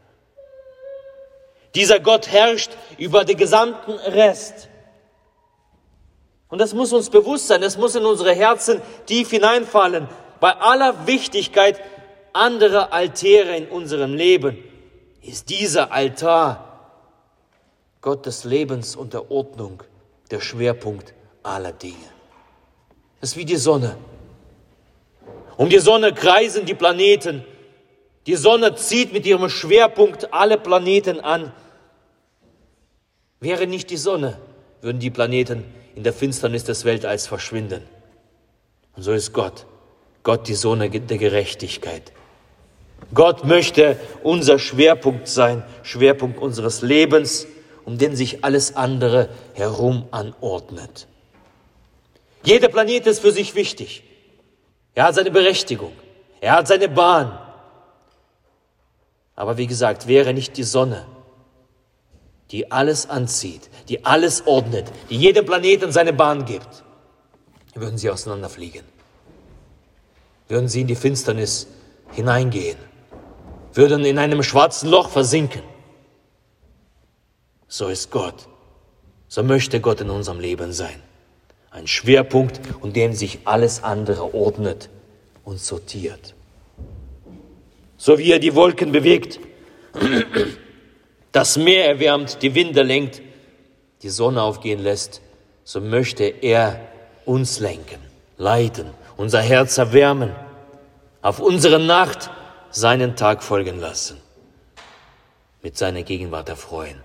Dieser 1.73 2.01
Gott 2.01 2.27
herrscht 2.27 2.71
über 2.97 3.23
den 3.23 3.37
gesamten 3.37 3.93
Rest. 3.93 4.67
Und 6.49 6.59
das 6.59 6.73
muss 6.73 6.91
uns 6.91 7.09
bewusst 7.09 7.47
sein, 7.47 7.61
das 7.61 7.77
muss 7.77 7.95
in 7.95 8.05
unsere 8.05 8.33
Herzen 8.33 8.81
tief 9.05 9.29
hineinfallen 9.29 10.09
bei 10.41 10.57
aller 10.57 11.07
Wichtigkeit 11.07 11.79
anderer 12.33 12.91
Altäre 12.91 13.55
in 13.55 13.67
unserem 13.67 14.15
Leben 14.15 14.57
ist 15.21 15.49
dieser 15.49 15.91
Altar 15.93 16.67
Gottes 18.01 18.43
Lebens 18.43 18.95
und 18.95 19.13
der 19.13 19.29
Ordnung 19.29 19.83
der 20.31 20.41
Schwerpunkt 20.41 21.13
aller 21.43 21.71
Dinge. 21.71 22.09
Das 23.19 23.31
ist 23.31 23.37
wie 23.37 23.45
die 23.45 23.55
Sonne. 23.55 23.95
Um 25.57 25.69
die 25.69 25.77
Sonne 25.77 26.11
kreisen 26.11 26.65
die 26.65 26.73
Planeten. 26.73 27.45
Die 28.25 28.35
Sonne 28.35 28.73
zieht 28.73 29.13
mit 29.13 29.27
ihrem 29.27 29.47
Schwerpunkt 29.47 30.33
alle 30.33 30.57
Planeten 30.57 31.19
an. 31.19 31.53
Wäre 33.39 33.67
nicht 33.67 33.91
die 33.91 33.97
Sonne, 33.97 34.39
würden 34.81 34.99
die 34.99 35.11
Planeten 35.11 35.65
in 35.93 36.01
der 36.01 36.13
Finsternis 36.13 36.63
des 36.63 36.83
Weltalls 36.83 37.27
verschwinden. 37.27 37.83
Und 38.95 39.03
so 39.03 39.11
ist 39.11 39.33
Gott. 39.33 39.67
Gott 40.23 40.47
die 40.47 40.55
Sonne 40.55 40.89
der 40.89 41.17
Gerechtigkeit. 41.17 42.11
Gott 43.13 43.43
möchte 43.43 43.99
unser 44.23 44.59
Schwerpunkt 44.59 45.27
sein, 45.27 45.63
Schwerpunkt 45.83 46.39
unseres 46.39 46.81
Lebens, 46.81 47.47
um 47.83 47.97
den 47.97 48.15
sich 48.15 48.43
alles 48.43 48.75
andere 48.75 49.29
herum 49.53 50.05
anordnet. 50.11 51.07
Jeder 52.43 52.69
Planet 52.69 53.07
ist 53.07 53.19
für 53.19 53.31
sich 53.31 53.55
wichtig. 53.55 54.03
Er 54.93 55.05
hat 55.05 55.15
seine 55.15 55.31
Berechtigung. 55.31 55.93
Er 56.39 56.53
hat 56.53 56.67
seine 56.67 56.87
Bahn. 56.87 57.37
Aber 59.35 59.57
wie 59.57 59.67
gesagt, 59.67 60.07
wäre 60.07 60.33
nicht 60.33 60.57
die 60.57 60.63
Sonne, 60.63 61.05
die 62.51 62.71
alles 62.71 63.09
anzieht, 63.09 63.69
die 63.89 64.05
alles 64.05 64.45
ordnet, 64.45 64.85
die 65.09 65.17
jedem 65.17 65.45
Planeten 65.45 65.91
seine 65.91 66.13
Bahn 66.13 66.45
gibt, 66.45 66.83
würden 67.73 67.97
sie 67.97 68.09
auseinanderfliegen 68.09 68.83
würden 70.51 70.67
sie 70.67 70.81
in 70.81 70.87
die 70.87 70.95
Finsternis 70.95 71.67
hineingehen, 72.11 72.77
würden 73.73 74.03
in 74.03 74.17
einem 74.17 74.43
schwarzen 74.43 74.89
Loch 74.89 75.09
versinken. 75.09 75.63
So 77.69 77.87
ist 77.87 78.11
Gott. 78.11 78.47
So 79.29 79.43
möchte 79.43 79.79
Gott 79.79 80.01
in 80.01 80.09
unserem 80.09 80.41
Leben 80.41 80.73
sein. 80.73 81.01
Ein 81.71 81.87
Schwerpunkt, 81.87 82.59
um 82.81 82.91
den 82.91 83.15
sich 83.15 83.39
alles 83.45 83.81
andere 83.81 84.35
ordnet 84.35 84.89
und 85.45 85.57
sortiert. 85.57 86.35
So 87.95 88.17
wie 88.17 88.31
er 88.31 88.39
die 88.39 88.53
Wolken 88.53 88.91
bewegt, 88.91 89.39
das 91.31 91.55
Meer 91.55 91.87
erwärmt, 91.87 92.41
die 92.41 92.55
Winde 92.55 92.83
lenkt, 92.83 93.21
die 94.01 94.09
Sonne 94.09 94.41
aufgehen 94.41 94.81
lässt, 94.81 95.21
so 95.63 95.79
möchte 95.79 96.25
er 96.25 96.81
uns 97.23 97.59
lenken, 97.59 97.99
leiten 98.37 98.89
unser 99.17 99.41
Herz 99.41 99.77
erwärmen, 99.77 100.35
auf 101.21 101.39
unsere 101.39 101.79
Nacht 101.79 102.29
seinen 102.71 103.15
Tag 103.15 103.43
folgen 103.43 103.79
lassen, 103.79 104.17
mit 105.61 105.77
seiner 105.77 106.03
Gegenwart 106.03 106.49
erfreuen. 106.49 107.01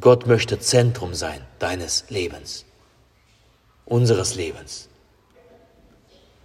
Gott 0.00 0.26
möchte 0.26 0.58
Zentrum 0.58 1.14
sein 1.14 1.44
deines 1.58 2.04
Lebens, 2.10 2.64
unseres 3.84 4.34
Lebens. 4.34 4.88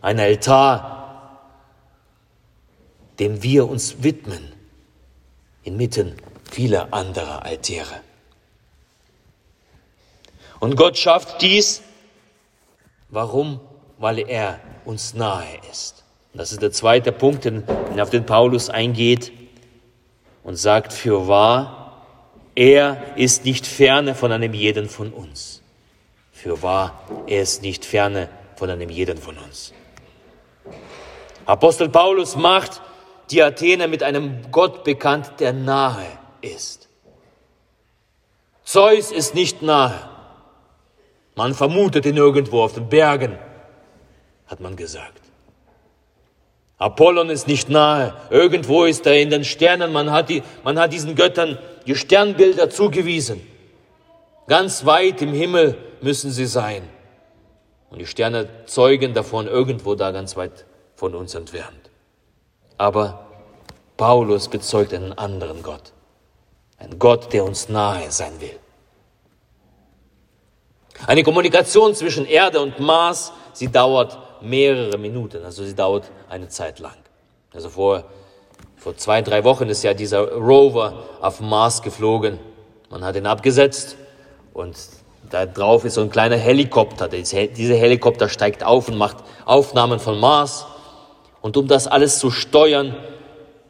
Ein 0.01 0.19
Altar, 0.19 1.41
dem 3.19 3.43
wir 3.43 3.67
uns 3.67 4.03
widmen, 4.03 4.53
inmitten 5.63 6.15
vieler 6.49 6.93
anderer 6.93 7.45
Altäre. 7.45 8.01
Und 10.59 10.75
Gott 10.75 10.97
schafft 10.97 11.41
dies 11.41 11.81
Warum? 13.11 13.59
Weil 13.97 14.19
er 14.19 14.59
uns 14.85 15.13
nahe 15.13 15.59
ist. 15.69 16.03
Und 16.33 16.39
das 16.39 16.53
ist 16.53 16.61
der 16.61 16.71
zweite 16.71 17.11
Punkt, 17.11 17.45
auf 17.99 18.09
den 18.09 18.25
Paulus 18.25 18.69
eingeht 18.69 19.31
und 20.43 20.55
sagt, 20.55 20.93
für 20.93 21.27
wahr, 21.27 22.07
er 22.55 23.17
ist 23.17 23.45
nicht 23.45 23.67
ferne 23.67 24.15
von 24.15 24.31
einem 24.31 24.53
jeden 24.53 24.89
von 24.89 25.11
uns. 25.11 25.61
Für 26.31 26.63
wahr, 26.63 27.03
er 27.27 27.41
ist 27.41 27.61
nicht 27.61 27.85
ferne 27.85 28.29
von 28.55 28.69
einem 28.69 28.89
jeden 28.89 29.17
von 29.17 29.37
uns. 29.37 29.73
Apostel 31.45 31.89
Paulus 31.89 32.35
macht 32.37 32.81
die 33.29 33.43
Athener 33.43 33.87
mit 33.87 34.03
einem 34.03 34.51
Gott 34.51 34.83
bekannt, 34.83 35.33
der 35.39 35.51
nahe 35.53 36.05
ist. 36.41 36.87
Zeus 38.63 39.11
ist 39.11 39.35
nicht 39.35 39.61
nahe. 39.61 40.09
Man 41.35 41.53
vermutet 41.53 42.05
ihn 42.05 42.17
irgendwo 42.17 42.61
auf 42.61 42.73
den 42.73 42.89
Bergen, 42.89 43.37
hat 44.47 44.59
man 44.59 44.75
gesagt. 44.75 45.21
Apollon 46.77 47.29
ist 47.29 47.47
nicht 47.47 47.69
nahe. 47.69 48.15
Irgendwo 48.31 48.85
ist 48.85 49.05
er 49.05 49.21
in 49.21 49.29
den 49.29 49.43
Sternen. 49.43 49.93
Man 49.93 50.11
hat, 50.11 50.29
die, 50.29 50.41
man 50.63 50.79
hat 50.79 50.91
diesen 50.91 51.13
Göttern 51.15 51.59
die 51.85 51.95
Sternbilder 51.95 52.71
zugewiesen. 52.71 53.39
Ganz 54.47 54.83
weit 54.85 55.21
im 55.21 55.31
Himmel 55.31 55.77
müssen 56.01 56.31
sie 56.31 56.47
sein. 56.47 56.81
Und 57.91 57.99
die 57.99 58.07
Sterne 58.07 58.49
zeugen 58.65 59.13
davon 59.13 59.47
irgendwo 59.47 59.93
da 59.93 60.09
ganz 60.09 60.35
weit 60.35 60.65
von 60.95 61.13
uns 61.13 61.35
entfernt. 61.35 61.91
Aber 62.77 63.27
Paulus 63.95 64.47
bezeugt 64.47 64.93
einen 64.93 65.13
anderen 65.13 65.61
Gott. 65.61 65.93
Ein 66.79 66.97
Gott, 66.97 67.31
der 67.31 67.43
uns 67.43 67.69
nahe 67.69 68.09
sein 68.09 68.41
will. 68.41 68.57
Eine 71.07 71.23
Kommunikation 71.23 71.95
zwischen 71.95 72.25
Erde 72.25 72.61
und 72.61 72.79
Mars, 72.79 73.33
sie 73.53 73.71
dauert 73.71 74.17
mehrere 74.41 74.97
Minuten, 74.97 75.43
also 75.43 75.63
sie 75.63 75.75
dauert 75.75 76.11
eine 76.29 76.47
Zeit 76.47 76.79
lang. 76.79 76.95
Also 77.53 77.69
vor, 77.69 78.03
vor 78.77 78.95
zwei, 78.97 79.21
drei 79.21 79.43
Wochen 79.43 79.67
ist 79.69 79.83
ja 79.83 79.93
dieser 79.93 80.31
Rover 80.31 81.03
auf 81.21 81.41
Mars 81.41 81.81
geflogen. 81.81 82.39
Man 82.89 83.03
hat 83.03 83.15
ihn 83.15 83.25
abgesetzt 83.25 83.97
und 84.53 84.75
da 85.29 85.45
drauf 85.45 85.85
ist 85.85 85.95
so 85.95 86.01
ein 86.01 86.09
kleiner 86.09 86.37
Helikopter. 86.37 87.07
Dieser 87.07 87.75
Helikopter 87.75 88.29
steigt 88.29 88.63
auf 88.63 88.89
und 88.89 88.97
macht 88.97 89.17
Aufnahmen 89.45 89.99
von 89.99 90.19
Mars. 90.19 90.65
Und 91.41 91.57
um 91.57 91.67
das 91.67 91.87
alles 91.87 92.19
zu 92.19 92.31
steuern, 92.31 92.95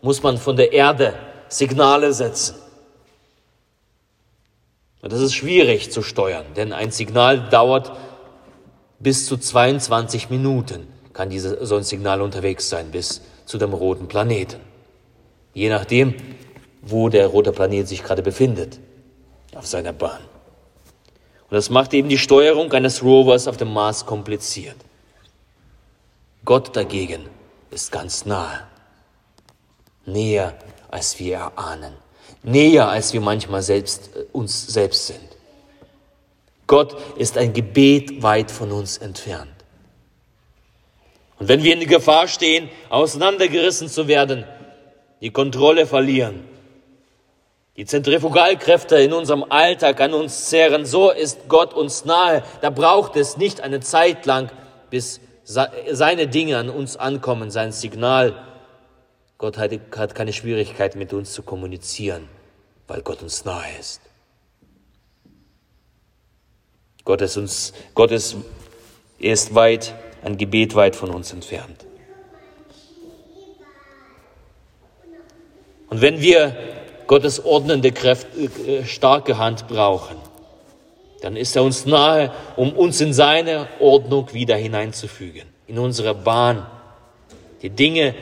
muss 0.01 0.23
man 0.23 0.37
von 0.37 0.55
der 0.55 0.73
Erde 0.73 1.13
Signale 1.47 2.13
setzen. 2.13 2.55
Und 5.01 5.11
das 5.11 5.19
ist 5.19 5.33
schwierig 5.33 5.91
zu 5.91 6.03
steuern, 6.03 6.45
denn 6.55 6.73
ein 6.73 6.91
Signal 6.91 7.49
dauert 7.49 7.91
bis 8.99 9.25
zu 9.25 9.37
22 9.37 10.29
Minuten, 10.29 10.87
kann 11.13 11.29
diese, 11.29 11.65
so 11.65 11.75
ein 11.75 11.83
Signal 11.83 12.21
unterwegs 12.21 12.69
sein, 12.69 12.91
bis 12.91 13.21
zu 13.45 13.57
dem 13.57 13.73
roten 13.73 14.07
Planeten. 14.07 14.59
Je 15.53 15.69
nachdem, 15.69 16.15
wo 16.81 17.09
der 17.09 17.27
rote 17.27 17.51
Planet 17.51 17.87
sich 17.87 18.03
gerade 18.03 18.21
befindet, 18.21 18.79
auf 19.55 19.65
seiner 19.65 19.91
Bahn. 19.91 20.21
Und 21.49 21.55
das 21.55 21.69
macht 21.69 21.93
eben 21.93 22.07
die 22.07 22.17
Steuerung 22.17 22.71
eines 22.71 23.03
Rovers 23.03 23.47
auf 23.47 23.57
dem 23.57 23.73
Mars 23.73 24.05
kompliziert. 24.05 24.77
Gott 26.45 26.75
dagegen 26.75 27.27
ist 27.71 27.91
ganz 27.91 28.25
nahe. 28.25 28.67
Näher, 30.05 30.53
als 30.89 31.19
wir 31.19 31.37
erahnen. 31.37 31.93
Näher, 32.43 32.89
als 32.89 33.13
wir 33.13 33.21
manchmal 33.21 33.61
selbst, 33.61 34.15
äh, 34.15 34.25
uns 34.31 34.67
selbst 34.67 35.07
sind. 35.07 35.19
Gott 36.67 36.95
ist 37.17 37.37
ein 37.37 37.53
Gebet 37.53 38.23
weit 38.23 38.49
von 38.49 38.71
uns 38.71 38.97
entfernt. 38.97 39.49
Und 41.37 41.47
wenn 41.47 41.63
wir 41.63 41.73
in 41.73 41.87
Gefahr 41.87 42.27
stehen, 42.27 42.69
auseinandergerissen 42.89 43.89
zu 43.89 44.07
werden, 44.07 44.45
die 45.21 45.31
Kontrolle 45.31 45.85
verlieren, 45.85 46.45
die 47.77 47.85
Zentrifugalkräfte 47.85 48.97
in 48.97 49.13
unserem 49.13 49.43
Alltag 49.49 50.01
an 50.01 50.13
uns 50.13 50.49
zehren, 50.49 50.85
so 50.85 51.09
ist 51.09 51.47
Gott 51.47 51.73
uns 51.73 52.05
nahe. 52.05 52.43
Da 52.61 52.69
braucht 52.69 53.15
es 53.15 53.37
nicht 53.37 53.61
eine 53.61 53.79
Zeit 53.79 54.25
lang, 54.25 54.51
bis 54.89 55.19
seine 55.43 56.27
Dinge 56.27 56.57
an 56.57 56.69
uns 56.69 56.97
ankommen, 56.97 57.49
sein 57.49 57.71
Signal. 57.71 58.35
Gott 59.41 59.57
hat 59.57 60.13
keine 60.13 60.33
Schwierigkeit 60.33 60.95
mit 60.95 61.13
uns 61.13 61.33
zu 61.33 61.41
kommunizieren, 61.41 62.29
weil 62.87 63.01
Gott 63.01 63.23
uns 63.23 63.43
nahe 63.43 63.71
ist. 63.79 63.99
Gott 67.05 67.21
ist 67.21 67.37
uns, 67.37 67.73
Gott 67.95 68.11
ist, 68.11 68.35
ist 69.17 69.55
weit, 69.55 69.95
ein 70.23 70.37
Gebet 70.37 70.75
weit 70.75 70.95
von 70.95 71.09
uns 71.09 71.33
entfernt. 71.33 71.87
Und 75.89 76.01
wenn 76.01 76.21
wir 76.21 76.55
Gottes 77.07 77.43
ordnende, 77.43 77.91
Kräfte, 77.91 78.43
äh, 78.43 78.85
starke 78.85 79.39
Hand 79.39 79.67
brauchen, 79.67 80.17
dann 81.21 81.35
ist 81.35 81.55
er 81.55 81.63
uns 81.63 81.87
nahe, 81.87 82.31
um 82.57 82.73
uns 82.73 83.01
in 83.01 83.11
seine 83.11 83.67
Ordnung 83.79 84.31
wieder 84.33 84.55
hineinzufügen, 84.55 85.49
in 85.65 85.79
unsere 85.79 86.13
Bahn. 86.13 86.67
Die 87.63 87.71
Dinge, 87.71 88.13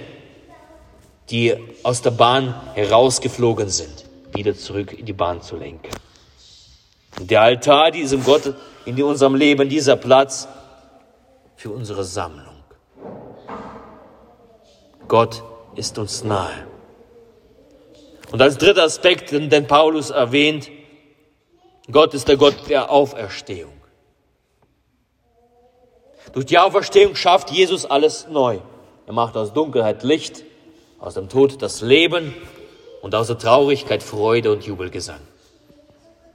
die 1.30 1.56
aus 1.84 2.02
der 2.02 2.12
Bahn 2.12 2.56
herausgeflogen 2.74 3.70
sind, 3.70 4.06
wieder 4.34 4.56
zurück 4.56 4.94
in 4.94 5.06
die 5.06 5.14
Bahn 5.14 5.42
zu 5.42 5.58
lenken. 5.58 5.92
Und 7.20 7.30
der 7.30 7.42
Altar 7.42 7.92
diesem 7.92 8.24
Gott 8.24 8.54
in 8.86 9.02
unserem 9.04 9.36
Leben, 9.36 9.70
dieser 9.70 9.96
Platz 9.96 10.48
für 11.56 11.72
unsere 11.72 12.04
Sammlung. 12.04 12.56
Gott 15.08 15.44
ist 15.76 15.98
uns 15.98 16.24
nahe. 16.24 16.68
Und 18.32 18.42
als 18.42 18.58
dritter 18.58 18.84
Aspekt, 18.84 19.32
den 19.32 19.68
Paulus 19.68 20.12
erwähnt, 20.12 20.70
Gott 21.92 22.14
ist 22.14 22.28
der 22.28 22.38
Gott 22.38 22.56
der 22.70 22.92
Auferstehung. 22.92 23.74
Durch 26.34 26.46
die 26.46 26.60
Auferstehung 26.60 27.16
schafft 27.16 27.50
Jesus 27.50 27.86
alles 27.86 28.28
neu. 28.30 28.60
Er 29.08 29.14
macht 29.14 29.36
aus 29.36 29.52
Dunkelheit 29.54 30.04
Licht, 30.04 30.44
aus 31.00 31.14
dem 31.14 31.30
Tod 31.30 31.62
das 31.62 31.82
Leben 31.82 32.34
und 33.02 33.16
aus 33.16 33.28
der 33.28 33.38
Traurigkeit 33.38 34.04
Freude 34.04 34.52
und 34.52 34.66
Jubelgesang. 34.66 35.22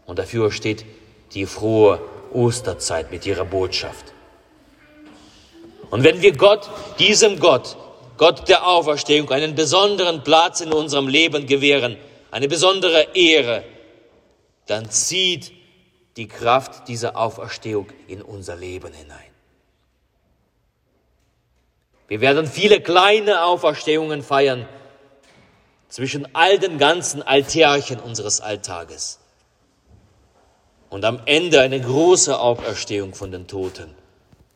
Und 0.07 0.18
dafür 0.18 0.50
steht 0.50 0.85
die 1.35 1.46
frohe 1.46 2.00
Osterzeit 2.33 3.11
mit 3.11 3.27
ihrer 3.27 3.44
Botschaft. 3.44 4.12
Und 5.90 6.03
wenn 6.03 6.22
wir 6.22 6.33
Gott, 6.33 6.68
diesem 6.98 7.38
Gott, 7.38 7.77
Gott 8.16 8.48
der 8.48 8.66
Auferstehung 8.66 9.31
einen 9.31 9.55
besonderen 9.55 10.24
Platz 10.24 10.61
in 10.61 10.72
unserem 10.72 11.09
Leben 11.09 11.46
gewähren, 11.46 11.96
eine 12.31 12.48
besondere 12.48 13.09
Ehre, 13.14 13.64
dann 14.66 14.90
zieht 14.90 15.53
die 16.16 16.29
Kraft 16.29 16.88
dieser 16.88 17.16
Auferstehung 17.16 17.87
in 18.09 18.22
unser 18.22 18.57
Leben 18.57 18.92
hinein. 18.92 19.34
Wir 22.14 22.20
werden 22.20 22.46
viele 22.46 22.81
kleine 22.81 23.42
Auferstehungen 23.42 24.22
feiern 24.22 24.68
zwischen 25.88 26.29
all 26.33 26.59
den 26.61 26.79
ganzen 26.79 27.22
Altärchen 27.22 27.98
unseres 27.98 28.40
Alltages. 28.40 29.18
Und 30.90 31.05
am 31.05 31.20
Ende 31.27 31.61
eine 31.61 31.81
große 31.81 32.38
Auferstehung 32.38 33.14
von 33.14 33.33
den 33.33 33.48
Toten, 33.48 33.94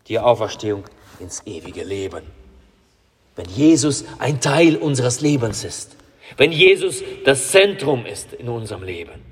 die 0.07 0.21
Auferstehung 0.21 0.85
ins 1.18 1.42
ewige 1.47 1.83
Leben 1.83 2.38
wenn 3.38 3.49
Jesus 3.49 4.05
ein 4.18 4.40
Teil 4.40 4.77
unseres 4.77 5.21
Lebens 5.21 5.62
ist, 5.62 5.97
wenn 6.37 6.51
Jesus 6.51 7.05
das 7.25 7.53
Zentrum 7.53 8.05
ist 8.05 8.33
in 8.33 8.49
unserem 8.49 8.83
Leben. 8.83 9.25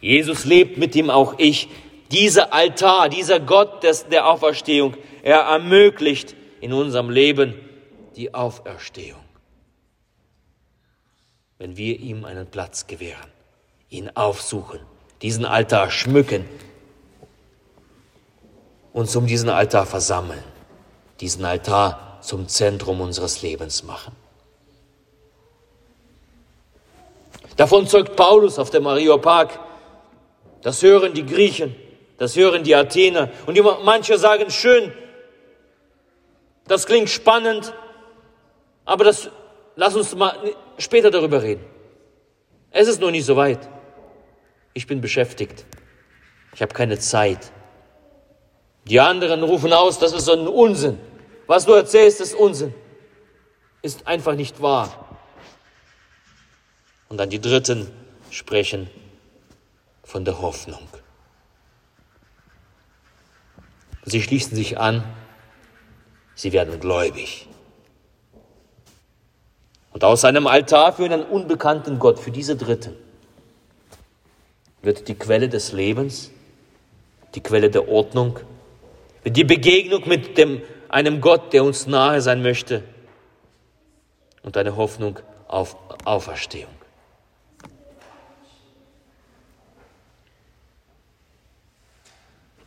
Jesus 0.00 0.44
lebt 0.44 0.76
mit 0.76 0.96
ihm 0.96 1.10
auch 1.10 1.36
ich. 1.38 1.68
Dieser 2.10 2.52
Altar, 2.52 3.08
dieser 3.08 3.38
Gott 3.38 3.84
des, 3.84 4.08
der 4.08 4.28
Auferstehung, 4.28 4.96
er 5.22 5.42
ermöglicht 5.42 6.34
in 6.64 6.72
unserem 6.72 7.10
Leben 7.10 7.54
die 8.16 8.32
Auferstehung. 8.32 9.20
Wenn 11.58 11.76
wir 11.76 12.00
ihm 12.00 12.24
einen 12.24 12.46
Platz 12.46 12.86
gewähren, 12.86 13.30
ihn 13.90 14.10
aufsuchen, 14.14 14.80
diesen 15.20 15.44
Altar 15.44 15.90
schmücken, 15.90 16.46
uns 18.94 19.14
um 19.14 19.26
diesen 19.26 19.50
Altar 19.50 19.84
versammeln, 19.84 20.42
diesen 21.20 21.44
Altar 21.44 22.18
zum 22.22 22.48
Zentrum 22.48 23.02
unseres 23.02 23.42
Lebens 23.42 23.82
machen. 23.82 24.16
Davon 27.58 27.86
zeugt 27.86 28.16
Paulus 28.16 28.58
auf 28.58 28.70
dem 28.70 28.86
Areopag. 28.86 29.60
Das 30.62 30.82
hören 30.82 31.12
die 31.12 31.26
Griechen, 31.26 31.76
das 32.16 32.36
hören 32.36 32.64
die 32.64 32.74
Athener. 32.74 33.28
Und 33.44 33.54
die, 33.54 33.62
manche 33.84 34.16
sagen, 34.16 34.50
schön, 34.50 34.94
das 36.66 36.86
klingt 36.86 37.10
spannend, 37.10 37.74
aber 38.84 39.04
das, 39.04 39.30
lass 39.76 39.94
uns 39.94 40.14
mal 40.14 40.54
später 40.78 41.10
darüber 41.10 41.42
reden. 41.42 41.64
Es 42.70 42.88
ist 42.88 43.00
noch 43.00 43.10
nicht 43.10 43.24
so 43.24 43.36
weit. 43.36 43.68
Ich 44.72 44.86
bin 44.86 45.00
beschäftigt. 45.00 45.64
Ich 46.54 46.62
habe 46.62 46.74
keine 46.74 46.98
Zeit. 46.98 47.52
Die 48.86 49.00
anderen 49.00 49.42
rufen 49.42 49.72
aus, 49.72 49.98
das 49.98 50.12
ist 50.12 50.24
so 50.24 50.32
ein 50.32 50.46
Unsinn. 50.46 50.98
Was 51.46 51.66
du 51.66 51.72
erzählst, 51.72 52.20
ist 52.20 52.34
Unsinn. 52.34 52.74
Ist 53.82 54.06
einfach 54.06 54.34
nicht 54.34 54.60
wahr. 54.60 55.18
Und 57.08 57.18
dann 57.18 57.30
die 57.30 57.40
Dritten 57.40 57.90
sprechen 58.30 58.90
von 60.02 60.24
der 60.24 60.40
Hoffnung. 60.40 60.88
Sie 64.04 64.20
schließen 64.20 64.56
sich 64.56 64.78
an, 64.78 65.04
sie 66.34 66.52
werden 66.52 66.80
gläubig. 66.80 67.48
Und 69.92 70.02
aus 70.02 70.24
einem 70.24 70.46
Altar 70.46 70.92
für 70.92 71.04
einen 71.04 71.22
unbekannten 71.22 71.98
Gott, 71.98 72.18
für 72.18 72.30
diese 72.30 72.56
Dritten, 72.56 72.96
wird 74.82 75.08
die 75.08 75.14
Quelle 75.14 75.48
des 75.48 75.72
Lebens, 75.72 76.30
die 77.34 77.40
Quelle 77.40 77.70
der 77.70 77.88
Ordnung, 77.88 78.40
wird 79.22 79.36
die 79.36 79.44
Begegnung 79.44 80.08
mit 80.08 80.36
dem 80.36 80.62
einem 80.88 81.20
Gott, 81.20 81.52
der 81.52 81.64
uns 81.64 81.86
nahe 81.86 82.20
sein 82.20 82.42
möchte 82.42 82.82
und 84.42 84.56
eine 84.56 84.76
Hoffnung 84.76 85.18
auf 85.48 85.76
Auferstehung. 86.04 86.70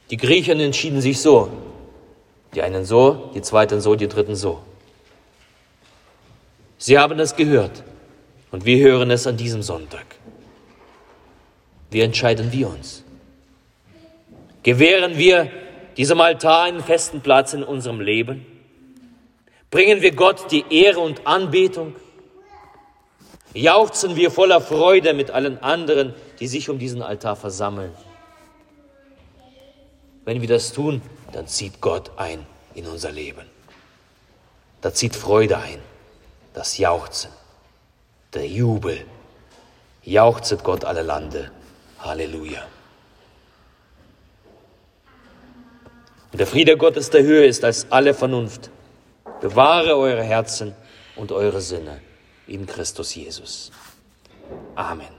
Die 0.10 0.18
Griechen 0.18 0.60
entschieden 0.60 1.02
sich 1.02 1.20
so. 1.20 1.52
Die 2.58 2.64
einen 2.64 2.86
so, 2.86 3.30
die 3.36 3.44
zweiten 3.44 3.82
so, 3.82 3.94
die 3.94 4.08
dritten 4.08 4.36
so. 4.36 4.64
Sie 6.80 6.98
haben 6.98 7.20
es 7.20 7.36
gehört 7.36 7.84
und 8.50 8.66
wir 8.66 8.80
hören 8.80 9.12
es 9.12 9.28
an 9.28 9.38
diesem 9.38 9.62
Sonntag. 9.62 10.08
Wie 11.92 12.02
entscheiden 12.02 12.52
wir 12.52 12.70
uns? 12.70 13.04
Gewähren 14.64 15.20
wir 15.20 15.52
diesem 15.98 16.20
Altar 16.20 16.64
einen 16.64 16.82
festen 16.82 17.22
Platz 17.22 17.54
in 17.54 17.62
unserem 17.62 18.02
Leben? 18.02 18.44
Bringen 19.70 20.02
wir 20.02 20.16
Gott 20.16 20.50
die 20.50 20.66
Ehre 20.72 21.02
und 21.02 21.28
Anbetung? 21.28 21.96
Jauchzen 23.54 24.16
wir 24.16 24.32
voller 24.32 24.62
Freude 24.62 25.14
mit 25.14 25.30
allen 25.30 25.62
anderen, 25.62 26.16
die 26.40 26.48
sich 26.48 26.72
um 26.72 26.80
diesen 26.80 27.04
Altar 27.04 27.36
versammeln? 27.36 27.92
Wenn 30.26 30.42
wir 30.42 30.48
das 30.48 30.74
tun, 30.74 31.04
dann 31.32 31.48
zieht 31.48 31.82
Gott 31.82 32.12
ein 32.18 32.46
in 32.74 32.88
unser 32.88 33.12
Leben. 33.12 33.46
Da 34.82 34.94
zieht 34.94 35.16
Freude 35.16 35.58
ein, 35.58 35.80
das 36.54 36.78
Jauchzen, 36.78 37.32
der 38.34 38.48
Jubel. 38.48 39.06
Jauchzet 40.04 40.64
Gott 40.64 40.86
alle 40.86 41.02
Lande. 41.02 41.52
Halleluja. 42.00 42.62
Und 46.32 46.40
der 46.40 46.48
Friede 46.48 46.78
Gottes 46.78 47.10
der 47.10 47.24
Höhe 47.24 47.46
ist 47.46 47.64
als 47.64 47.92
alle 47.92 48.14
Vernunft. 48.14 48.70
Bewahre 49.42 49.98
eure 49.98 50.24
Herzen 50.24 50.76
und 51.16 51.32
eure 51.32 51.62
Sinne 51.62 52.00
in 52.48 52.66
Christus 52.66 53.16
Jesus. 53.16 53.72
Amen. 54.76 55.17